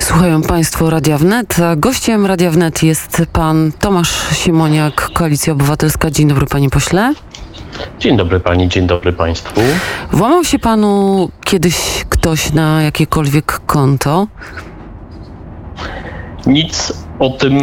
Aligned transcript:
Słuchają 0.00 0.42
Państwo 0.42 0.90
Radia 0.90 1.18
Wnet, 1.18 1.56
gościem 1.76 2.26
Radia 2.26 2.50
Wnet 2.50 2.82
jest 2.82 3.22
pan 3.32 3.72
Tomasz 3.78 4.10
Simoniak, 4.32 5.10
Koalicja 5.12 5.52
Obywatelska. 5.52 6.10
Dzień 6.10 6.28
dobry 6.28 6.46
panie 6.46 6.70
pośle. 6.70 7.14
Dzień 7.98 8.16
dobry 8.16 8.40
pani, 8.40 8.68
dzień 8.68 8.86
dobry 8.86 9.12
państwu. 9.12 9.60
Włamał 10.12 10.44
się 10.44 10.58
panu 10.58 11.30
kiedyś 11.44 12.04
ktoś 12.08 12.52
na 12.52 12.82
jakiekolwiek 12.82 13.60
konto? 13.66 14.26
Nic 16.46 16.92
o 17.18 17.30
tym 17.30 17.58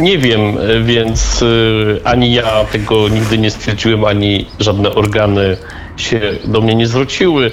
nie 0.00 0.18
wiem, 0.18 0.40
więc 0.84 1.42
y, 1.42 2.00
ani 2.04 2.32
ja 2.32 2.64
tego 2.72 3.08
nigdy 3.08 3.38
nie 3.38 3.50
stwierdziłem, 3.50 4.04
ani 4.04 4.46
żadne 4.60 4.94
organy 4.94 5.56
się 5.96 6.20
do 6.44 6.60
mnie 6.60 6.74
nie 6.74 6.86
zwróciły. 6.86 7.50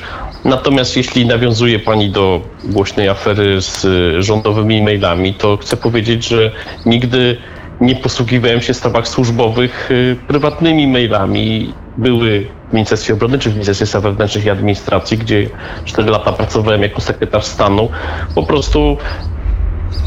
Natomiast 0.47 0.97
jeśli 0.97 1.25
nawiązuje 1.25 1.79
Pani 1.79 2.09
do 2.09 2.41
głośnej 2.63 3.09
afery 3.09 3.61
z 3.61 3.85
y, 3.85 4.23
rządowymi 4.23 4.81
mailami, 4.81 5.33
to 5.33 5.57
chcę 5.57 5.77
powiedzieć, 5.77 6.27
że 6.27 6.51
nigdy 6.85 7.37
nie 7.81 7.95
posługiwałem 7.95 8.61
się 8.61 8.73
w 8.73 8.77
sprawach 8.77 9.07
służbowych 9.07 9.91
y, 9.91 10.15
prywatnymi 10.27 10.87
mailami. 10.87 11.73
Były 11.97 12.47
w 12.69 12.73
Ministerstwie 12.73 13.13
Obrony 13.13 13.39
czy 13.39 13.49
w 13.49 13.53
Ministerstwie 13.53 13.85
Spraw 13.85 14.03
Wewnętrznych 14.03 14.45
i 14.45 14.49
Administracji, 14.49 15.17
gdzie 15.17 15.49
4 15.85 16.11
lata 16.11 16.31
pracowałem 16.31 16.81
jako 16.81 17.01
sekretarz 17.01 17.45
stanu. 17.45 17.89
Po 18.35 18.43
prostu 18.43 18.97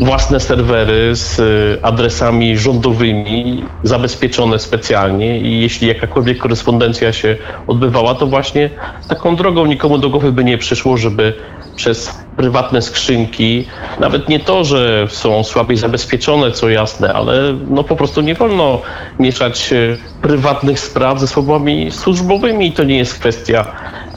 własne 0.01 0.41
serwery 0.41 1.16
z 1.16 1.39
y, 1.39 1.79
adresami 1.83 2.59
rządowymi, 2.59 3.65
zabezpieczone 3.83 4.59
specjalnie 4.59 5.41
i 5.41 5.61
jeśli 5.61 5.88
jakakolwiek 5.88 6.38
korespondencja 6.38 7.12
się 7.12 7.37
odbywała, 7.66 8.15
to 8.15 8.27
właśnie 8.27 8.71
taką 9.09 9.37
drogą 9.37 9.66
nikomu 9.66 9.98
do 9.98 10.11
głowy 10.11 10.33
by 10.33 10.45
nie 10.45 10.59
przyszło, 10.59 10.97
żeby 10.97 11.35
przez 11.77 12.24
prywatne 12.37 12.83
skrzynki, 12.83 13.66
nawet 14.01 14.29
nie 14.29 14.41
to, 14.41 14.65
że 14.65 15.07
są 15.09 15.45
słabiej 15.45 15.77
zabezpieczone, 15.77 16.52
co 16.52 16.69
jasne, 16.69 17.12
ale 17.12 17.55
no 17.71 17.85
po 17.85 17.97
prostu 17.97 18.21
nie 18.21 18.35
wolno 18.35 18.82
mieszać 19.19 19.73
y, 19.73 19.99
prywatnych 20.23 20.80
spraw 20.80 21.21
ze 21.21 21.26
sprawami 21.26 21.91
służbowymi. 21.91 22.66
I 22.66 22.73
to 22.73 22.85
nie 22.85 22.99
jest 22.99 23.15
kwestia 23.15 23.73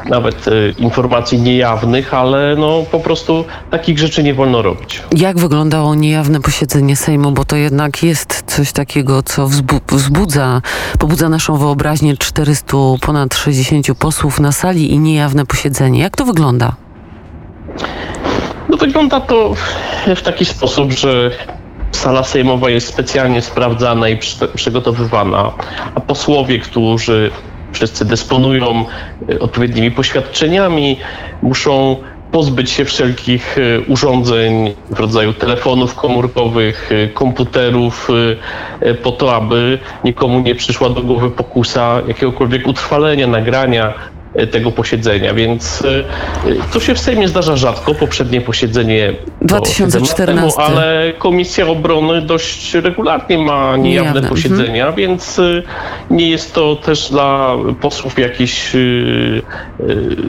nawet 0.05 0.47
y, 0.47 0.73
informacji 0.77 1.41
niejawnych, 1.41 2.13
ale 2.13 2.55
no 2.55 2.83
po 2.91 2.99
prostu 2.99 3.45
takich 3.71 3.99
rzeczy 3.99 4.23
nie 4.23 4.33
wolno 4.33 4.61
robić. 4.61 5.01
Jak 5.17 5.39
wyglądało 5.39 5.95
niejawne 5.95 6.41
posiedzenie 6.41 6.95
Sejmu, 6.95 7.31
bo 7.31 7.45
to 7.45 7.55
jednak 7.55 8.03
jest 8.03 8.43
coś 8.47 8.71
takiego, 8.71 9.23
co 9.23 9.49
wzbudza, 9.91 10.61
pobudza 10.99 11.29
naszą 11.29 11.57
wyobraźnię 11.57 12.17
400, 12.17 12.77
ponad 13.01 13.35
60 13.35 13.87
posłów 13.99 14.39
na 14.39 14.51
sali 14.51 14.91
i 14.91 14.99
niejawne 14.99 15.45
posiedzenie. 15.45 15.99
Jak 15.99 16.15
to 16.17 16.25
wygląda? 16.25 16.75
No 18.69 18.77
wygląda 18.77 19.19
to 19.19 19.53
w 20.15 20.21
taki 20.21 20.45
sposób, 20.45 20.91
że 20.91 21.31
sala 21.91 22.23
sejmowa 22.23 22.69
jest 22.69 22.87
specjalnie 22.87 23.41
sprawdzana 23.41 24.09
i 24.09 24.17
przygotowywana, 24.55 25.51
a 25.95 25.99
posłowie, 25.99 26.59
którzy 26.59 27.31
wszyscy 27.73 28.05
dysponują 28.05 28.85
e, 29.29 29.39
odpowiednimi 29.39 29.91
poświadczeniami, 29.91 30.99
muszą 31.41 31.97
pozbyć 32.31 32.71
się 32.71 32.85
wszelkich 32.85 33.57
e, 33.57 33.81
urządzeń 33.81 34.73
w 34.89 34.99
rodzaju 34.99 35.33
telefonów 35.33 35.95
komórkowych, 35.95 36.91
e, 36.91 37.07
komputerów, 37.07 38.07
po 39.03 39.11
to, 39.11 39.35
aby 39.35 39.79
nikomu 40.03 40.39
nie 40.39 40.55
przyszła 40.55 40.89
do 40.89 41.01
głowy 41.01 41.31
pokusa 41.31 42.01
jakiegokolwiek 42.07 42.67
utrwalenia, 42.67 43.27
nagrania 43.27 43.93
tego 44.51 44.71
posiedzenia, 44.71 45.33
więc 45.33 45.83
e, 46.45 46.63
to 46.73 46.79
się 46.79 46.93
w 46.95 46.99
Sejmie 46.99 47.27
zdarza 47.27 47.55
rzadko. 47.55 47.95
Poprzednie 47.95 48.41
posiedzenie 48.41 49.13
2014, 49.41 50.25
temu, 50.25 50.51
ale 50.57 51.13
Komisja 51.17 51.67
Obrony 51.67 52.21
dość 52.21 52.73
regularnie 52.73 53.37
ma 53.37 53.77
niejawne 53.77 54.09
mhm. 54.11 54.27
posiedzenia, 54.27 54.87
mhm. 54.87 54.95
więc 54.95 55.39
e, 55.39 55.63
nie 56.11 56.29
jest 56.29 56.53
to 56.53 56.75
też 56.75 57.09
dla 57.11 57.55
posłów 57.81 58.19
jakieś 58.19 58.71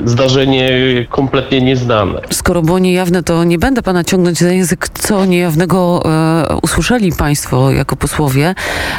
zdarzenie 0.05 0.71
kompletnie 1.09 1.61
nieznane. 1.61 2.21
Skoro 2.31 2.62
było 2.62 2.79
niejawne, 2.79 3.23
to 3.23 3.45
nie 3.45 3.59
będę 3.59 3.83
pana 3.83 4.05
ciągnąć 4.05 4.39
za 4.39 4.53
język, 4.53 4.89
co 4.89 5.25
niejawnego 5.25 6.03
e, 6.05 6.56
usłyszeli 6.62 7.12
państwo 7.12 7.71
jako 7.71 7.97
posłowie, 7.97 8.55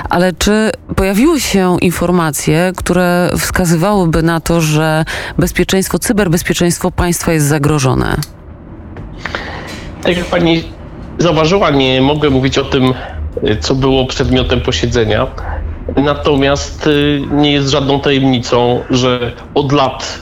ale 0.09 0.34
czy 0.34 0.72
pojawiły 0.96 1.40
się 1.40 1.78
informacje, 1.81 2.72
które 2.78 3.30
wskazywałyby 3.38 4.24
na 4.24 4.40
to, 4.40 4.62
że 4.62 4.94
bezpieczeństwo, 5.38 6.00
cyberbezpieczeństwo 6.00 6.91
państwa 6.91 7.33
jest 7.33 7.45
zagrożone? 7.45 8.16
Tak 10.03 10.17
jak 10.17 10.25
pani 10.25 10.63
zauważyła, 11.17 11.69
nie 11.69 12.01
mogę 12.01 12.29
mówić 12.29 12.57
o 12.57 12.63
tym, 12.63 12.94
co 13.59 13.75
było 13.75 14.06
przedmiotem 14.06 14.61
posiedzenia. 14.61 15.28
Natomiast 15.95 16.88
y, 16.88 17.22
nie 17.31 17.51
jest 17.51 17.69
żadną 17.69 18.00
tajemnicą, 18.00 18.83
że 18.89 19.31
od 19.53 19.72
lat 19.72 20.19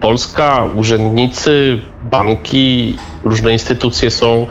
Polska, 0.00 0.64
urzędnicy, 0.74 1.80
banki, 2.02 2.96
różne 3.24 3.52
instytucje 3.52 4.10
są 4.10 4.46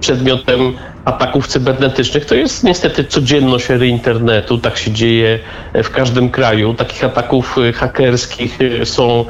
przedmiotem 0.00 0.72
ataków 1.04 1.46
cybernetycznych. 1.46 2.24
To 2.24 2.34
jest 2.34 2.64
niestety 2.64 3.04
codzienność 3.04 3.70
ery 3.70 3.88
internetu, 3.88 4.58
tak 4.58 4.76
się 4.76 4.90
dzieje 4.90 5.38
w 5.74 5.90
każdym 5.90 6.30
kraju. 6.30 6.74
Takich 6.74 7.04
ataków 7.04 7.58
y, 7.58 7.72
hakerskich 7.72 8.60
y, 8.60 8.86
są 8.86 9.24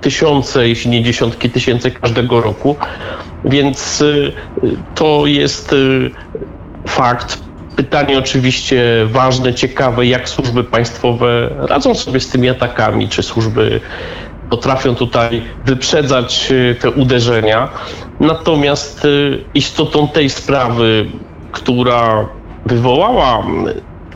tysiące, 0.00 0.68
jeśli 0.68 0.90
nie 0.90 1.02
dziesiątki 1.02 1.50
tysięcy 1.50 1.90
każdego 1.90 2.40
roku. 2.40 2.76
Więc 3.44 4.04
to 4.94 5.26
jest 5.26 5.74
fakt. 6.86 7.38
Pytanie 7.76 8.18
oczywiście 8.18 8.84
ważne, 9.06 9.54
ciekawe, 9.54 10.06
jak 10.06 10.28
służby 10.28 10.64
państwowe 10.64 11.50
radzą 11.58 11.94
sobie 11.94 12.20
z 12.20 12.28
tymi 12.28 12.48
atakami, 12.48 13.08
czy 13.08 13.22
służby 13.22 13.80
potrafią 14.52 14.94
tutaj 14.94 15.42
wyprzedzać 15.64 16.48
y, 16.50 16.76
te 16.80 16.90
uderzenia. 16.90 17.68
Natomiast 18.20 19.04
y, 19.04 19.44
istotą 19.54 20.08
tej 20.08 20.30
sprawy, 20.30 21.06
która 21.52 22.28
wywołała 22.66 23.46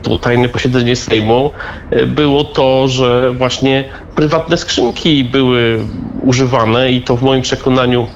to 0.03 0.19
tajne 0.19 0.49
posiedzenie 0.49 0.97
Sejmu, 0.97 1.51
y, 1.93 2.07
było 2.07 2.45
to, 2.45 2.89
że 2.89 3.33
właśnie 3.33 3.85
prywatne 4.15 4.57
skrzynki 4.57 5.25
były 5.25 5.81
używane 6.23 6.91
i 6.93 7.03
to 7.03 7.17
w 7.17 7.23
moim 7.23 7.43
przekonaniu 7.43 8.07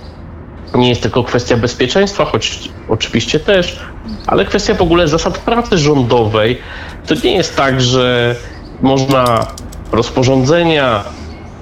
nie 0.74 0.88
jest 0.88 1.02
tylko 1.02 1.24
kwestia 1.24 1.56
bezpieczeństwa, 1.56 2.24
choć 2.24 2.68
oczywiście 2.88 3.40
też, 3.40 3.78
ale 4.26 4.44
kwestia 4.44 4.74
w 4.74 4.82
ogóle 4.82 5.08
zasad 5.08 5.38
pracy 5.38 5.78
rządowej. 5.78 6.58
To 7.06 7.14
nie 7.24 7.36
jest 7.36 7.56
tak, 7.56 7.80
że 7.80 8.36
można 8.82 9.46
rozporządzenia, 9.92 11.04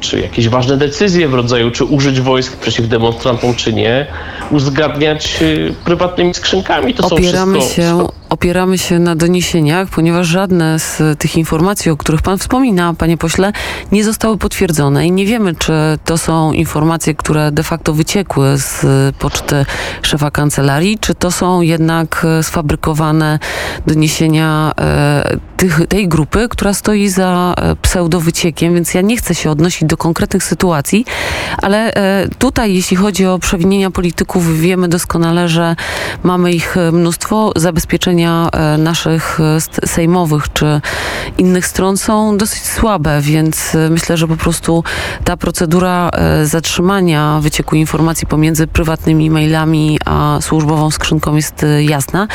czy 0.00 0.20
jakieś 0.20 0.48
ważne 0.48 0.76
decyzje 0.76 1.28
w 1.28 1.34
rodzaju, 1.34 1.70
czy 1.70 1.84
użyć 1.84 2.20
wojsk 2.20 2.56
przeciw 2.56 2.88
demonstrantom, 2.88 3.54
czy 3.54 3.72
nie, 3.72 4.06
uzgadniać 4.50 5.42
y, 5.42 5.74
prywatnymi 5.84 6.34
skrzynkami. 6.34 6.94
To 6.94 7.06
opieramy, 7.06 7.60
są 7.60 7.66
wszystko... 7.66 7.82
się, 7.82 8.17
opieramy 8.30 8.78
się 8.78 8.98
na 8.98 9.16
doniesieniach, 9.16 9.88
ponieważ 9.88 10.26
żadne 10.26 10.78
z 10.78 11.18
tych 11.18 11.36
informacji, 11.36 11.90
o 11.90 11.96
których 11.96 12.22
Pan 12.22 12.38
wspomina, 12.38 12.94
Panie 12.94 13.16
Pośle, 13.16 13.52
nie 13.92 14.04
zostały 14.04 14.38
potwierdzone 14.38 15.06
i 15.06 15.12
nie 15.12 15.26
wiemy, 15.26 15.54
czy 15.54 15.72
to 16.04 16.18
są 16.18 16.52
informacje, 16.52 17.14
które 17.14 17.52
de 17.52 17.62
facto 17.62 17.92
wyciekły 17.92 18.58
z 18.58 18.86
poczty 19.16 19.66
szefa 20.02 20.30
kancelarii, 20.30 20.98
czy 20.98 21.14
to 21.14 21.30
są 21.30 21.60
jednak 21.60 22.26
e, 22.38 22.42
sfabrykowane 22.42 23.38
doniesienia 23.86 24.72
e, 24.80 25.36
tych, 25.56 25.86
tej 25.86 26.08
grupy, 26.08 26.48
która 26.50 26.74
stoi 26.74 27.08
za 27.08 27.54
e, 27.56 27.76
pseudowyciekiem, 27.76 28.74
więc 28.74 28.94
ja 28.94 29.00
nie 29.00 29.16
chcę 29.16 29.34
się 29.34 29.50
odnosić 29.50 29.88
do 29.88 29.96
konkretnych 29.96 30.44
sytuacji, 30.44 31.04
ale 31.62 31.92
tutaj, 32.38 32.74
jeśli 32.74 32.96
chodzi 32.96 33.26
o 33.26 33.38
przewinienia 33.38 33.90
polityków, 33.90 34.60
wiemy 34.60 34.88
doskonale, 34.88 35.48
że 35.48 35.76
mamy 36.22 36.52
ich 36.52 36.76
mnóstwo. 36.92 37.52
Zabezpieczenia 38.18 38.50
naszych 38.78 39.38
sejmowych 39.86 40.52
czy 40.52 40.80
innych 41.38 41.66
stron 41.66 41.96
są 41.96 42.36
dosyć 42.36 42.62
słabe, 42.62 43.20
więc 43.20 43.76
myślę, 43.90 44.16
że 44.16 44.28
po 44.28 44.36
prostu 44.36 44.84
ta 45.24 45.36
procedura 45.36 46.10
zatrzymania 46.44 47.38
wycieku 47.42 47.76
informacji 47.76 48.26
pomiędzy 48.26 48.66
prywatnymi 48.66 49.30
mailami 49.30 49.98
a 50.04 50.38
służbową 50.40 50.90
skrzynką 50.90 51.36
jest 51.36 51.66
jasna. 51.80 52.28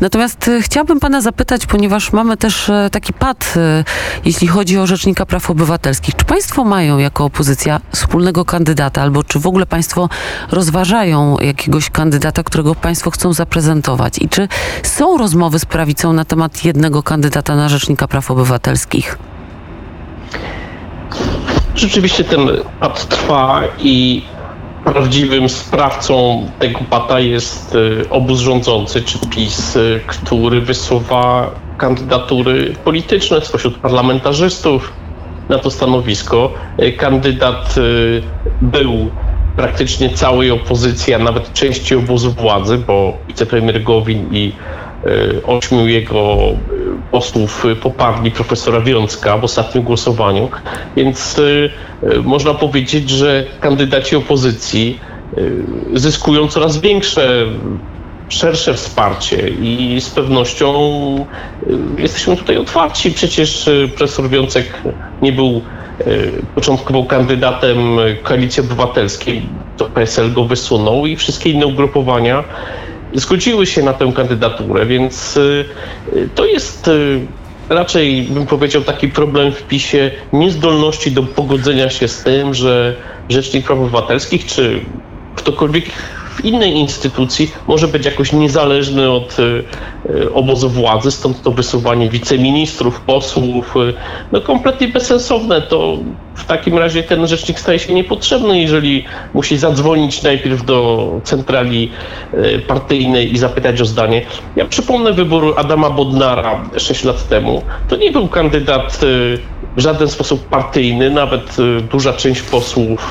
Natomiast 0.00 0.50
chciałabym 0.60 1.00
pana 1.00 1.20
zapytać, 1.20 1.66
ponieważ 1.66 2.12
mamy 2.12 2.36
też 2.36 2.68
E, 2.68 2.90
taki 2.90 3.12
pad, 3.12 3.54
e, 3.56 3.84
jeśli 4.24 4.48
chodzi 4.48 4.78
o 4.78 4.86
Rzecznika 4.86 5.26
Praw 5.26 5.50
Obywatelskich. 5.50 6.16
Czy 6.16 6.24
Państwo 6.24 6.64
mają 6.64 6.98
jako 6.98 7.24
opozycja 7.24 7.80
wspólnego 7.92 8.44
kandydata, 8.44 9.02
albo 9.02 9.24
czy 9.24 9.38
w 9.38 9.46
ogóle 9.46 9.66
Państwo 9.66 10.08
rozważają 10.50 11.36
jakiegoś 11.38 11.90
kandydata, 11.90 12.42
którego 12.42 12.74
Państwo 12.74 13.10
chcą 13.10 13.32
zaprezentować? 13.32 14.18
I 14.18 14.28
czy 14.28 14.48
są 14.82 15.18
rozmowy 15.28 15.58
z 15.58 15.64
prawicą 15.64 16.12
na 16.12 16.24
temat 16.24 16.64
jednego 16.64 17.02
kandydata 17.02 17.56
na 17.56 17.68
Rzecznika 17.68 18.08
Praw 18.08 18.30
Obywatelskich? 18.30 19.18
Rzeczywiście 21.74 22.24
ten 22.24 22.40
pad 22.80 23.08
trwa 23.08 23.62
i 23.78 24.22
prawdziwym 24.84 25.48
sprawcą 25.48 26.46
tego 26.58 26.80
pata 26.90 27.20
jest 27.20 27.74
y, 27.74 28.10
obóz 28.10 28.40
rządzący, 28.40 29.02
czy 29.02 29.18
PiS, 29.18 29.76
y, 29.76 30.00
który 30.06 30.60
wysuwa 30.60 31.50
kandydatury 31.78 32.74
polityczne 32.84 33.40
spośród 33.40 33.78
parlamentarzystów 33.78 34.92
na 35.48 35.58
to 35.58 35.70
stanowisko. 35.70 36.52
Y, 36.82 36.92
kandydat 36.92 37.74
był 38.62 39.10
praktycznie 39.56 40.10
całej 40.10 40.50
opozycji, 40.50 41.14
a 41.14 41.18
nawet 41.18 41.52
części 41.52 41.94
obozu 41.94 42.32
władzy, 42.32 42.78
bo 42.78 43.18
wicepremier 43.28 43.82
Gowin 43.82 44.28
i 44.34 44.52
ośmiu 45.46 45.86
jego 45.86 46.36
posłów 47.10 47.66
poparli 47.82 48.30
profesora 48.30 48.80
Wiącka 48.80 49.38
w 49.38 49.44
ostatnim 49.44 49.84
głosowaniu, 49.84 50.48
więc 50.96 51.40
można 52.22 52.54
powiedzieć, 52.54 53.10
że 53.10 53.44
kandydaci 53.60 54.16
opozycji 54.16 54.98
zyskują 55.94 56.48
coraz 56.48 56.78
większe 56.78 57.46
szersze 58.28 58.74
wsparcie 58.74 59.48
i 59.48 60.00
z 60.00 60.10
pewnością 60.10 60.74
jesteśmy 61.98 62.36
tutaj 62.36 62.56
otwarci. 62.56 63.12
Przecież 63.12 63.70
profesor 63.96 64.28
Wiącek 64.28 64.82
nie 65.22 65.32
był 65.32 65.62
początkowo 66.54 67.04
kandydatem 67.04 67.78
Koalicji 68.22 68.60
Obywatelskiej, 68.60 69.42
to 69.76 69.84
PSL 69.84 70.32
go 70.32 70.44
wysunął 70.44 71.06
i 71.06 71.16
wszystkie 71.16 71.50
inne 71.50 71.66
ugrupowania 71.66 72.44
zgodziły 73.14 73.66
się 73.66 73.82
na 73.82 73.92
tę 73.92 74.12
kandydaturę, 74.16 74.86
więc 74.86 75.36
y, 75.36 75.64
to 76.34 76.46
jest 76.46 76.88
y, 76.88 77.20
raczej, 77.68 78.22
bym 78.22 78.46
powiedział, 78.46 78.82
taki 78.82 79.08
problem 79.08 79.52
w 79.52 79.62
PiSie 79.62 80.10
niezdolności 80.32 81.12
do 81.12 81.22
pogodzenia 81.22 81.90
się 81.90 82.08
z 82.08 82.22
tym, 82.22 82.54
że 82.54 82.96
Rzecznik 83.28 83.66
Praw 83.66 83.78
Obywatelskich 83.78 84.46
czy 84.46 84.80
ktokolwiek 85.34 85.84
w 86.38 86.44
innej 86.44 86.72
instytucji 86.72 87.52
może 87.68 87.88
być 87.88 88.04
jakoś 88.04 88.32
niezależny 88.32 89.10
od 89.10 89.36
e, 89.40 90.32
obozu 90.34 90.68
władzy, 90.68 91.10
stąd 91.10 91.42
to 91.42 91.50
wysuwanie 91.50 92.08
wiceministrów, 92.08 93.00
posłów, 93.00 93.74
e, 93.76 93.92
no 94.32 94.40
kompletnie 94.40 94.88
bezsensowne. 94.88 95.62
To 95.62 95.98
w 96.34 96.44
takim 96.44 96.78
razie 96.78 97.02
ten 97.02 97.26
rzecznik 97.26 97.60
staje 97.60 97.78
się 97.78 97.94
niepotrzebny, 97.94 98.60
jeżeli 98.60 99.04
musi 99.34 99.58
zadzwonić 99.58 100.22
najpierw 100.22 100.64
do 100.64 101.08
centrali 101.24 101.90
partyjnej 102.68 103.32
i 103.32 103.38
zapytać 103.38 103.80
o 103.80 103.84
zdanie. 103.84 104.22
Ja 104.56 104.64
przypomnę 104.64 105.12
wybór 105.12 105.54
Adama 105.56 105.90
Bodnara 105.90 106.60
6 106.76 107.04
lat 107.04 107.28
temu. 107.28 107.62
To 107.88 107.96
nie 107.96 108.12
był 108.12 108.28
kandydat 108.28 109.00
w 109.78 109.80
żaden 109.80 110.08
sposób 110.08 110.48
partyjny, 110.48 111.10
nawet 111.10 111.56
duża 111.90 112.12
część 112.12 112.42
posłów, 112.42 113.10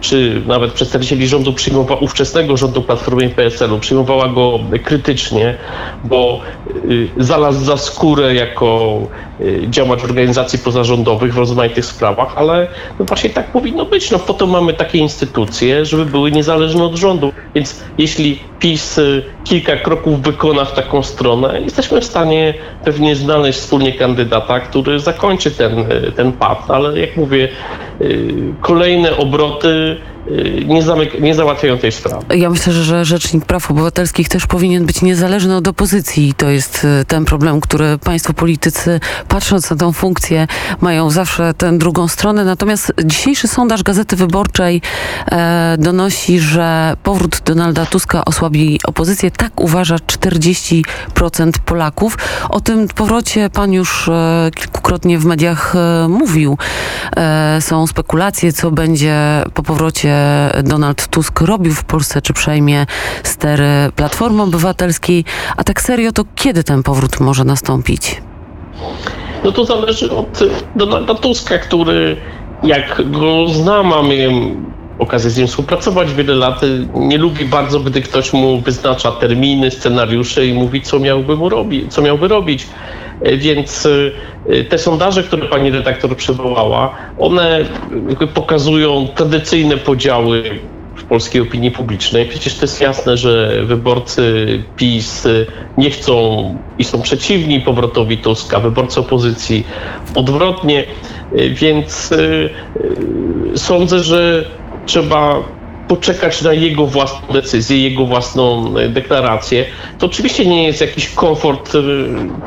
czy 0.00 0.42
nawet 0.46 0.72
przedstawicieli 0.72 1.28
rządu 1.28 1.52
przyjmowała, 1.52 2.00
ówczesnego 2.00 2.56
rządu 2.56 2.82
Platformy 2.82 3.30
PSL-u, 3.30 3.78
przyjmowała 3.78 4.28
go 4.28 4.58
krytycznie, 4.84 5.58
bo 6.04 6.40
znalazł 7.16 7.64
za 7.64 7.76
skórę 7.76 8.34
jako 8.34 8.98
działacz 9.68 10.04
organizacji 10.04 10.58
pozarządowych 10.58 11.34
w 11.34 11.38
rozmaitych 11.38 11.84
sprawach, 11.84 12.32
ale 12.36 12.68
no 12.98 13.04
właśnie 13.04 13.30
tak 13.30 13.52
powinno 13.52 13.84
być. 13.84 14.10
No 14.10 14.18
po 14.18 14.34
to 14.34 14.46
mamy 14.46 14.72
takie 14.72 14.98
instytucje, 14.98 15.84
żeby 15.84 16.06
były 16.06 16.30
niezależne 16.30 16.84
od 16.84 16.96
rządu. 16.96 17.32
Więc 17.54 17.84
jeśli 17.98 18.40
PiS 18.58 19.00
kilka 19.44 19.76
kroków 19.76 20.22
wykona 20.22 20.64
w 20.64 20.74
taką 20.74 21.02
stronę, 21.02 21.60
jesteśmy 21.60 22.00
w 22.00 22.04
stanie 22.04 22.54
pewnie 22.84 23.16
znaleźć 23.16 23.58
wspólnie 23.58 23.92
kandydata, 23.92 24.60
który 24.60 25.00
zakończy 25.00 25.50
ten, 25.50 25.84
ten 26.16 26.32
pad, 26.32 26.70
ale 26.70 27.00
jak 27.00 27.16
mówię, 27.16 27.48
kolejne 28.60 29.16
obroty 29.16 29.96
Y, 30.00 30.13
nie, 30.66 30.82
zamyk- 30.82 31.20
nie 31.20 31.34
załatwiają 31.34 31.78
tej 31.78 31.92
sprawy. 31.92 32.36
Ja 32.36 32.50
myślę, 32.50 32.72
że 32.72 33.04
Rzecznik 33.04 33.44
Praw 33.44 33.70
Obywatelskich 33.70 34.28
też 34.28 34.46
powinien 34.46 34.86
być 34.86 35.02
niezależny 35.02 35.56
od 35.56 35.68
opozycji. 35.68 36.34
To 36.36 36.50
jest 36.50 36.84
y, 36.84 37.04
ten 37.04 37.24
problem, 37.24 37.60
który 37.60 37.98
państwo 37.98 38.32
politycy, 38.32 39.00
patrząc 39.28 39.70
na 39.70 39.76
tę 39.76 39.92
funkcję, 39.92 40.46
mają 40.80 41.10
zawsze 41.10 41.54
tę 41.54 41.78
drugą 41.78 42.08
stronę. 42.08 42.44
Natomiast 42.44 42.92
dzisiejszy 43.04 43.48
sondaż 43.48 43.82
Gazety 43.82 44.16
Wyborczej 44.16 44.82
e, 45.26 45.76
donosi, 45.78 46.40
że 46.40 46.96
powrót 47.02 47.40
Donalda 47.44 47.86
Tuska 47.86 48.24
osłabi 48.24 48.80
opozycję. 48.84 49.30
Tak 49.30 49.60
uważa 49.60 49.96
40% 49.96 50.84
Polaków. 51.64 52.18
O 52.48 52.60
tym 52.60 52.88
powrocie 52.88 53.50
pan 53.50 53.72
już 53.72 54.08
e, 54.08 54.50
kilkukrotnie 54.54 55.18
w 55.18 55.24
mediach 55.24 55.74
e, 55.76 56.08
mówił. 56.08 56.58
E, 57.16 57.58
są 57.60 57.86
spekulacje, 57.86 58.52
co 58.52 58.70
będzie 58.70 59.42
po 59.54 59.62
powrocie 59.62 60.13
Donald 60.62 61.08
Tusk 61.08 61.40
robił 61.40 61.72
w 61.72 61.84
Polsce, 61.84 62.22
czy 62.22 62.32
przejmie 62.32 62.86
stery 63.22 63.64
Platformy 63.96 64.42
Obywatelskiej, 64.42 65.24
a 65.56 65.64
tak 65.64 65.82
serio, 65.82 66.12
to 66.12 66.24
kiedy 66.34 66.64
ten 66.64 66.82
powrót 66.82 67.20
może 67.20 67.44
nastąpić? 67.44 68.22
No 69.44 69.52
to 69.52 69.64
zależy 69.64 70.10
od 70.10 70.40
Donalda 70.76 71.14
Tuska, 71.14 71.58
który 71.58 72.16
jak 72.62 73.10
go 73.10 73.48
znam, 73.48 73.92
a 73.92 74.02
miałem 74.02 74.66
okazję 74.98 75.30
z 75.30 75.36
nim 75.36 75.46
współpracować 75.46 76.14
wiele 76.14 76.34
lat, 76.34 76.60
nie 76.94 77.18
lubi 77.18 77.44
bardzo, 77.44 77.80
gdy 77.80 78.02
ktoś 78.02 78.32
mu 78.32 78.60
wyznacza 78.60 79.12
terminy, 79.12 79.70
scenariusze 79.70 80.46
i 80.46 80.54
mówi, 80.54 80.82
co 80.82 80.98
miałby, 80.98 81.36
mu 81.36 81.48
robić, 81.48 81.92
co 81.92 82.02
miałby 82.02 82.28
robić. 82.28 82.66
Więc 83.36 83.86
y, 83.86 84.12
te 84.68 84.78
sondaże, 84.78 85.22
które 85.22 85.48
pani 85.48 85.70
redaktor 85.70 86.16
przywołała, 86.16 86.96
one 87.18 87.64
pokazują 88.34 89.08
tradycyjne 89.14 89.76
podziały 89.76 90.42
w 90.96 91.04
polskiej 91.04 91.42
opinii 91.42 91.70
publicznej. 91.70 92.26
Przecież 92.26 92.54
to 92.54 92.64
jest 92.64 92.80
jasne, 92.80 93.16
że 93.16 93.62
wyborcy 93.64 94.62
PiS 94.76 95.28
nie 95.78 95.90
chcą 95.90 96.56
i 96.78 96.84
są 96.84 97.02
przeciwni 97.02 97.60
powrotowi 97.60 98.18
Tuska, 98.18 98.60
wyborcy 98.60 99.00
opozycji 99.00 99.66
odwrotnie, 100.14 100.84
więc 101.50 102.12
y, 102.12 102.50
y, 103.54 103.58
sądzę, 103.58 103.98
że 103.98 104.44
trzeba 104.86 105.42
poczekać 105.96 106.42
na 106.42 106.52
jego 106.52 106.86
własną 106.86 107.32
decyzję, 107.32 107.78
jego 107.78 108.06
własną 108.06 108.74
e, 108.78 108.88
deklarację. 108.88 109.64
To 109.98 110.06
oczywiście 110.06 110.46
nie 110.46 110.64
jest 110.64 110.80
jakiś 110.80 111.08
komfort 111.08 111.74
e, 111.74 111.80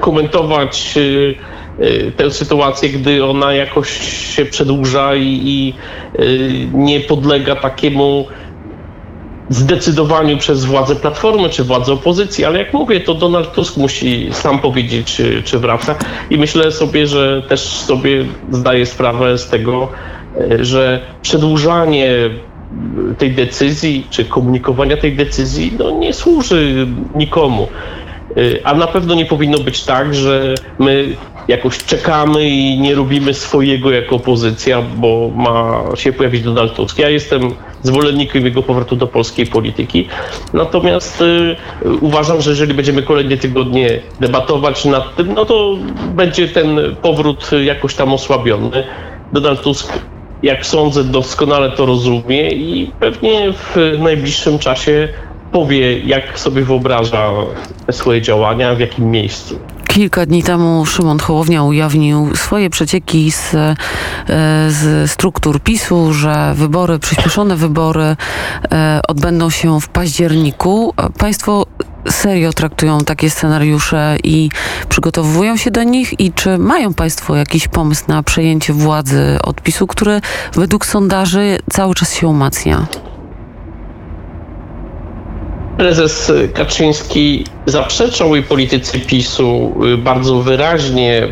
komentować 0.02 0.96
e, 0.98 2.12
tę 2.12 2.32
sytuację, 2.32 2.90
gdy 2.90 3.26
ona 3.26 3.54
jakoś 3.54 3.90
się 4.36 4.46
przedłuża 4.46 5.16
i, 5.16 5.74
nie 6.74 7.00
podlega 7.00 7.56
takiemu 7.56 8.26
zdecydowaniu 9.50 10.38
przez 10.38 10.66
władze 10.66 10.96
Platformy 10.96 11.50
czy 11.50 11.64
władze 11.64 11.94
opozycji, 11.94 12.46
ale 12.46 12.60
jak 12.60 12.74
mówię, 12.74 13.00
to 13.00 13.14
Donald 13.14 13.54
Tusk 13.54 13.78
musi 13.78 14.30
sam 14.32 14.60
powiedzieć, 14.60 15.16
czy, 15.16 15.44
czy 15.44 15.60
wraca. 15.60 15.96
I 16.30 16.38
myślę 16.38 16.72
sobie, 16.72 17.08
że 17.08 17.42
też 17.50 17.62
sobie 17.62 18.26
zdaje 18.52 18.86
sprawę 18.86 19.38
z 19.38 19.50
tego, 19.50 19.90
że 20.60 21.00
przedłużanie 21.22 22.30
tej 23.18 23.32
decyzji, 23.32 24.08
czy 24.10 24.26
komunikowania 24.26 24.98
tej 24.98 25.16
decyzji, 25.16 25.74
no 25.80 25.92
nie 25.92 26.14
służy 26.14 26.88
nikomu. 27.16 27.68
Y, 28.38 28.62
a 28.64 28.74
na 28.74 28.88
pewno 28.88 29.16
nie 29.16 29.26
powinno 29.26 29.58
być 29.58 29.84
tak, 29.84 30.16
że 30.16 30.56
my 30.80 31.16
jakoś 31.48 31.78
czekamy 31.78 32.50
i 32.50 32.80
nie 32.80 32.96
robimy 32.96 33.34
swojego 33.34 33.92
jako 33.92 34.16
opozycja, 34.16 34.82
bo 34.82 35.32
ma 35.36 35.84
się 35.96 36.14
pojawić 36.14 36.42
Donald 36.42 36.74
Tusk. 36.74 37.00
Ja 37.00 37.10
jestem 37.10 37.42
zwolennikiem 37.84 38.46
jego 38.46 38.64
powrotu 38.64 38.96
do 38.96 39.08
polskiej 39.08 39.46
polityki. 39.46 40.08
Natomiast 40.54 41.22
y, 41.22 41.56
uważam, 42.02 42.42
że 42.42 42.50
jeżeli 42.50 42.74
będziemy 42.74 43.04
kolejne 43.04 43.38
tygodnie 43.38 44.00
debatować 44.20 44.86
nad 44.86 45.16
tym, 45.16 45.34
no 45.34 45.46
to 45.46 45.78
będzie 46.16 46.48
ten 46.48 46.80
powrót 47.02 47.52
jakoś 47.66 47.96
tam 47.96 48.14
osłabiony. 48.14 48.84
Donald 49.34 49.62
Tusk 49.62 49.94
jak 50.44 50.66
sądzę, 50.66 51.04
doskonale 51.04 51.72
to 51.72 51.86
rozumie 51.86 52.52
i 52.52 52.92
pewnie 53.00 53.54
w 53.54 53.76
najbliższym 54.00 54.60
czasie 54.60 55.08
powie, 55.52 56.00
jak 56.00 56.40
sobie 56.40 56.62
wyobraża 56.62 57.32
swoje 57.92 58.22
działania, 58.22 58.76
w 58.76 58.80
jakim 58.80 59.12
miejscu. 59.12 59.60
Kilka 59.88 60.26
dni 60.26 60.44
temu 60.44 60.86
Szymon 60.86 61.20
Hołownia 61.20 61.64
ujawnił 61.64 62.36
swoje 62.36 62.70
przecieki 62.70 63.32
z, 63.32 63.54
e, 63.54 63.76
z 64.70 65.12
struktur 65.12 65.60
PiSu, 65.62 66.14
że 66.14 66.54
wybory, 66.56 67.00
przyspieszone 67.00 67.56
wybory 67.56 68.16
e, 68.72 69.02
odbędą 69.08 69.50
się 69.50 69.82
w 69.82 69.90
październiku. 69.90 70.94
Państwo 71.18 71.66
serio 72.10 72.54
traktują 72.54 73.00
takie 73.00 73.30
scenariusze 73.30 74.18
i 74.24 74.50
przygotowują 74.90 75.58
się 75.58 75.72
do 75.72 75.84
nich? 75.84 76.20
I 76.20 76.32
czy 76.34 76.58
mają 76.58 76.94
Państwo 76.94 77.36
jakiś 77.36 77.68
pomysł 77.68 78.04
na 78.08 78.24
przejęcie 78.24 78.74
władzy 78.74 79.38
od 79.44 79.62
PiSu, 79.62 79.88
który 79.88 80.22
według 80.54 80.86
sondaży 80.86 81.58
cały 81.70 81.96
czas 81.96 82.16
się 82.16 82.28
umacnia? 82.28 82.88
Prezes 85.78 86.32
Kaczyński 86.54 87.46
zaprzeczał 87.66 88.36
i 88.36 88.44
politycy 88.44 89.00
PiSu 89.00 89.74
y, 89.94 89.98
bardzo 89.98 90.42
wyraźnie 90.42 91.28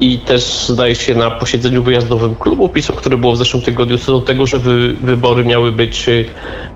i 0.00 0.18
też 0.18 0.66
zdaje 0.68 0.94
się 0.94 1.14
na 1.14 1.30
posiedzeniu 1.30 1.82
wyjazdowym 1.82 2.34
klubu 2.34 2.68
PiSu, 2.68 2.92
które 2.92 3.16
było 3.16 3.32
w 3.32 3.36
zeszłym 3.36 3.62
tygodniu, 3.62 3.98
co 3.98 4.12
do 4.12 4.20
tego, 4.20 4.46
że 4.46 4.58
wy, 4.58 4.94
wybory 4.94 5.44
miały 5.44 5.72
być 5.72 6.08
y, 6.08 6.24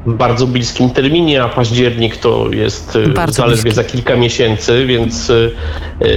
w 0.06 0.14
bardzo 0.14 0.46
bliskim 0.46 0.90
terminie, 0.90 1.42
a 1.42 1.48
październik 1.48 2.16
to 2.16 2.46
jest 2.52 2.96
y, 2.96 3.08
Bardzo 3.08 3.32
zaledwie 3.42 3.62
bliski. 3.62 3.76
za 3.76 3.84
kilka 3.84 4.16
miesięcy, 4.16 4.86
więc 4.86 5.30
y, 5.30 5.52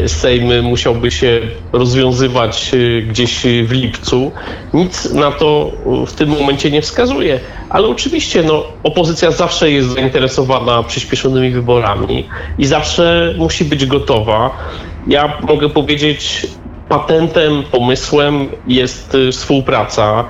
Sejm 0.07 0.63
musiałby 0.63 1.11
się 1.11 1.41
rozwiązywać 1.73 2.71
gdzieś 3.07 3.41
w 3.63 3.71
lipcu. 3.71 4.31
Nic 4.73 5.13
na 5.13 5.31
to 5.31 5.71
w 6.07 6.13
tym 6.13 6.29
momencie 6.29 6.71
nie 6.71 6.81
wskazuje, 6.81 7.39
ale 7.69 7.87
oczywiście 7.87 8.43
no, 8.43 8.63
opozycja 8.83 9.31
zawsze 9.31 9.71
jest 9.71 9.89
zainteresowana 9.89 10.83
przyspieszonymi 10.83 11.51
wyborami 11.51 12.27
i 12.57 12.65
zawsze 12.65 13.33
musi 13.37 13.65
być 13.65 13.85
gotowa. 13.85 14.57
Ja 15.07 15.37
mogę 15.41 15.69
powiedzieć, 15.69 16.47
patentem, 16.89 17.63
pomysłem 17.71 18.47
jest 18.67 19.15
y, 19.15 19.31
współpraca. 19.31 20.25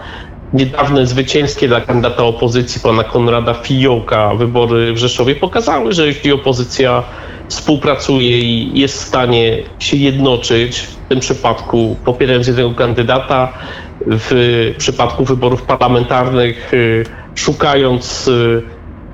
Niedawne 0.53 1.07
zwycięskie 1.07 1.67
dla 1.67 1.81
kandydata 1.81 2.24
opozycji, 2.24 2.81
pana 2.81 3.03
Konrada 3.03 3.53
Fiołka, 3.53 4.35
wybory 4.35 4.93
w 4.93 4.97
Rzeszowie 4.97 5.35
pokazały, 5.35 5.93
że 5.93 6.07
jeśli 6.07 6.31
opozycja 6.31 7.03
współpracuje 7.47 8.39
i 8.39 8.79
jest 8.79 9.03
w 9.03 9.07
stanie 9.07 9.63
się 9.79 9.97
jednoczyć, 9.97 10.79
w 10.79 10.95
tym 11.09 11.19
przypadku 11.19 11.95
popierając 12.05 12.47
jednego 12.47 12.71
kandydata, 12.71 13.53
w 14.01 14.74
przypadku 14.77 15.25
wyborów 15.25 15.62
parlamentarnych 15.62 16.74
y, 16.74 17.05
szukając 17.35 18.27
y, 18.27 18.62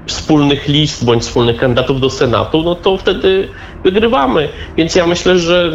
wspólnych 0.05 0.67
list 0.67 1.05
bądź 1.05 1.23
wspólnych 1.23 1.57
kandydatów 1.57 2.01
do 2.01 2.09
Senatu, 2.09 2.63
no 2.63 2.75
to 2.75 2.97
wtedy 2.97 3.49
wygrywamy. 3.83 4.49
Więc 4.77 4.95
ja 4.95 5.07
myślę, 5.07 5.39
że 5.39 5.71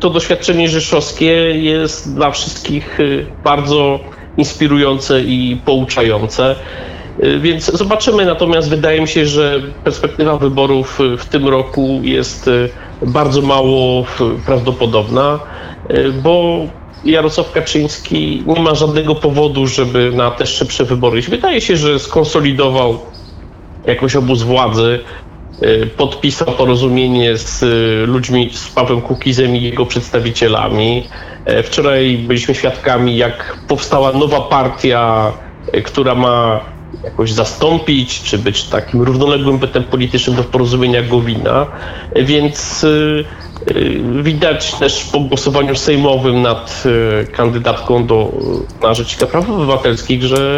to 0.00 0.10
doświadczenie 0.10 0.68
rzeszowskie 0.68 1.32
jest 1.60 2.14
dla 2.14 2.30
wszystkich 2.30 3.00
y, 3.00 3.26
bardzo 3.44 4.00
inspirujące 4.36 5.20
i 5.20 5.60
pouczające. 5.64 6.56
Y, 7.24 7.40
Więc 7.40 7.64
zobaczymy, 7.64 8.26
natomiast 8.26 8.70
wydaje 8.70 9.00
mi 9.00 9.08
się, 9.08 9.26
że 9.26 9.60
perspektywa 9.84 10.36
wyborów 10.36 11.00
y, 11.00 11.16
w 11.16 11.24
tym 11.26 11.48
roku 11.48 12.00
jest 12.02 12.50
bardzo 13.02 13.42
mało 13.42 14.04
prawdopodobna, 14.46 15.40
bo 16.22 16.58
Jarosław 17.04 17.52
Kaczyński 17.52 18.44
nie 18.46 18.60
ma 18.60 18.74
żadnego 18.74 19.14
powodu, 19.14 19.66
żeby 19.66 20.12
na 20.14 20.30
te 20.30 20.46
szybsze 20.46 20.84
wybory. 20.84 21.22
Wydaje 21.22 21.60
się, 21.60 21.76
że 21.76 21.98
skonsolidował 21.98 22.98
jakoś 23.86 24.16
obóz 24.16 24.42
władzy, 24.42 25.00
podpisał 25.96 26.46
porozumienie 26.54 27.36
z 27.36 27.62
y, 27.62 28.06
ludźmi, 28.06 28.50
z 28.52 28.68
Pawłem 28.68 29.00
Kukizem 29.00 29.56
i 29.56 29.62
jego 29.62 29.86
przedstawicielami. 29.86 31.08
E, 31.44 31.62
Wczoraj 31.62 32.18
byliśmy 32.18 32.54
świadkami, 32.54 33.16
jak 33.16 33.58
powstała 33.68 34.12
nowa 34.12 34.40
partia, 34.40 35.32
y, 35.74 35.82
która 35.82 36.14
ma 36.14 36.60
jakoś 37.04 37.32
zastąpić, 37.32 38.22
czy 38.22 38.38
być 38.38 38.64
takim 38.64 39.02
równoległym 39.02 39.58
bytem 39.58 39.84
politycznym 39.84 40.36
do 40.36 40.44
porozumienia 40.44 41.02
Gowina. 41.02 41.66
E, 42.14 42.24
Więc 42.24 42.84
y, 42.84 43.24
y, 43.70 44.00
widać 44.22 44.74
też 44.74 45.04
po 45.04 45.20
głosowaniu 45.20 45.74
sejmowym 45.76 46.42
nad 46.42 46.82
y, 47.22 47.26
kandydatką 47.32 48.06
do, 48.06 48.32
na 48.82 48.94
Rzecznika 48.94 49.26
Praw 49.26 49.50
Obywatelskich, 49.50 50.22
że 50.22 50.56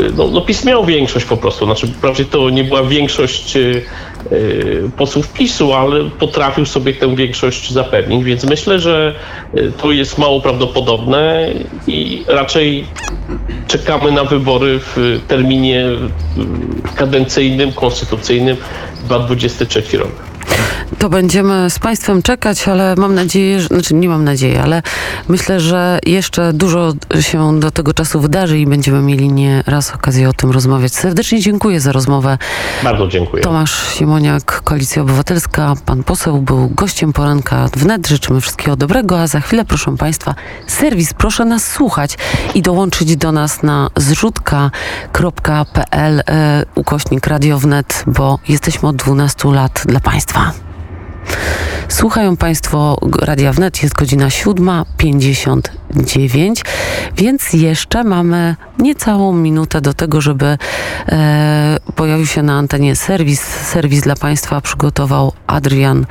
y, 0.00 0.12
no, 0.16 0.28
no 0.28 0.40
PiS 0.40 0.64
miał 0.64 0.84
większość 0.84 1.26
po 1.26 1.36
prostu. 1.36 1.64
Znaczy, 1.64 1.86
wprawdzie 1.86 2.24
to 2.24 2.50
nie 2.50 2.64
była 2.64 2.82
większość 2.82 3.56
y, 3.56 3.60
y, 3.60 3.82
posłów 4.96 5.32
PiSu, 5.32 5.72
ale 5.74 6.10
potrafił 6.10 6.66
sobie 6.66 6.94
tę 6.94 7.16
większość 7.16 7.70
zapewnić, 7.70 8.24
więc 8.24 8.44
myślę, 8.44 8.78
że 8.78 9.14
y, 9.54 9.72
to 9.82 9.92
jest 9.92 10.18
mało 10.18 10.40
prawdopodobne 10.40 11.48
i 11.86 12.24
raczej 12.26 12.86
czekamy 13.66 14.12
na 14.12 14.24
wybory 14.24 14.80
w 14.80 15.20
terminie 15.28 15.86
y, 15.86 15.96
kadencyjnym, 16.96 17.72
konstytucyjnym 17.72 18.56
2023 19.04 19.98
rok. 19.98 20.12
To 20.98 21.08
będziemy 21.08 21.70
z 21.70 21.78
Państwem 21.78 22.22
czekać, 22.22 22.68
ale 22.68 22.94
mam 22.96 23.14
nadzieję, 23.14 23.60
że, 23.60 23.66
znaczy 23.66 23.94
nie 23.94 24.08
mam 24.08 24.24
nadziei, 24.24 24.56
ale 24.56 24.82
myślę, 25.28 25.60
że 25.60 25.98
jeszcze 26.06 26.52
dużo 26.52 26.92
się 27.20 27.60
do 27.60 27.70
tego 27.70 27.94
czasu 27.94 28.20
wydarzy 28.20 28.58
i 28.58 28.66
będziemy 28.66 29.02
mieli 29.02 29.32
nie 29.32 29.62
raz 29.66 29.94
okazję 29.94 30.28
o 30.28 30.32
tym 30.32 30.50
rozmawiać. 30.50 30.92
Serdecznie 30.92 31.40
dziękuję 31.40 31.80
za 31.80 31.92
rozmowę. 31.92 32.38
Bardzo 32.84 33.08
dziękuję. 33.08 33.42
Tomasz 33.42 33.94
Siemoniak, 33.94 34.62
Koalicja 34.64 35.02
Obywatelska, 35.02 35.74
pan 35.86 36.04
poseł 36.04 36.38
był 36.38 36.68
gościem 36.68 37.12
poranka 37.12 37.68
wnet. 37.76 38.08
Życzymy 38.08 38.40
wszystkiego 38.40 38.76
dobrego, 38.76 39.20
a 39.20 39.26
za 39.26 39.40
chwilę, 39.40 39.64
proszę 39.64 39.96
Państwa, 39.96 40.34
serwis, 40.66 41.14
proszę 41.14 41.44
nas 41.44 41.72
słuchać 41.72 42.18
i 42.54 42.62
dołączyć 42.62 43.16
do 43.16 43.32
nas 43.32 43.62
na 43.62 43.90
zrzutka.pl 43.96 44.62
e, 46.28 46.64
ukośnik 46.74 47.26
Radio 47.26 47.58
Wnet, 47.58 48.04
bo 48.06 48.38
jesteśmy 48.48 48.88
od 48.88 48.96
12 48.96 49.48
lat 49.48 49.82
dla 49.86 50.00
Państwa. 50.00 50.52
Słuchają 51.88 52.36
Państwo 52.36 52.98
Radia 53.20 53.52
Wnet, 53.52 53.82
jest 53.82 53.94
godzina 53.94 54.28
7.59, 54.28 56.64
więc 57.16 57.52
jeszcze 57.52 58.04
mamy 58.04 58.56
niecałą 58.78 59.32
minutę 59.32 59.80
do 59.80 59.94
tego, 59.94 60.20
żeby 60.20 60.58
e, 61.08 61.76
pojawił 61.94 62.26
się 62.26 62.42
na 62.42 62.54
antenie 62.54 62.96
serwis. 62.96 63.42
Serwis 63.42 64.02
dla 64.02 64.16
Państwa 64.16 64.60
przygotował 64.60 65.32
Adrian 65.46 66.06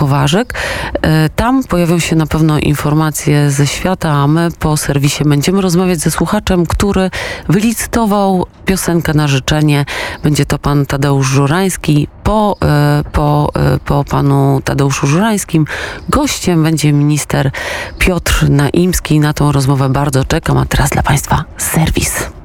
Kowarzek. 0.00 0.54
E, 1.02 1.28
tam 1.28 1.64
pojawią 1.64 1.98
się 1.98 2.16
na 2.16 2.26
pewno 2.26 2.58
informacje 2.58 3.50
ze 3.50 3.66
świata, 3.66 4.10
a 4.10 4.26
my 4.26 4.48
po 4.58 4.76
serwisie 4.76 5.24
będziemy 5.24 5.60
rozmawiać 5.60 5.98
ze 5.98 6.10
słuchaczem, 6.10 6.66
który 6.66 7.10
wylicytował 7.48 8.46
piosenkę 8.64 9.14
na 9.14 9.28
życzenie. 9.28 9.84
Będzie 10.22 10.46
to 10.46 10.58
pan 10.58 10.86
Tadeusz 10.86 11.26
Żurański. 11.26 12.08
Po, 12.24 12.56
e, 12.62 13.02
po, 13.12 13.50
e, 13.56 13.78
po 13.78 14.04
panu 14.04 14.60
Tadeuszu 14.64 15.06
Żurańskim 15.06 15.64
gościem 16.08 16.62
będzie 16.62 16.92
minister 16.92 17.50
Piotr 17.98 18.50
Naimski. 18.50 19.20
Na 19.20 19.32
tą 19.32 19.52
rozmowę 19.52 19.88
bardzo 19.88 20.24
czekam, 20.24 20.58
a 20.58 20.66
teraz 20.66 20.90
dla 20.90 21.02
Państwa 21.02 21.44
serwis. 21.56 22.39